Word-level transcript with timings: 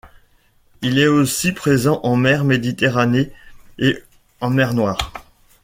Il 0.81 0.97
est 0.97 1.05
aussi 1.05 1.51
présent 1.51 1.99
en 2.01 2.15
mer 2.15 2.43
Méditerranée 2.43 3.31
et 3.77 4.01
en 4.39 4.49
mer 4.49 4.73
Noire. 4.73 5.13